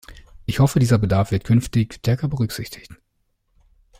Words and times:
Ich 0.47 0.57
hoffe, 0.59 0.79
dieser 0.79 0.97
Bedarf 0.97 1.29
wird 1.29 1.43
künftig 1.43 1.93
stärker 1.93 2.27
berücksichtigt. 2.27 2.91